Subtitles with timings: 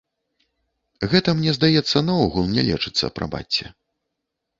[1.11, 3.65] Гэта, мне здаецца, наогул не лечыцца, прабачце.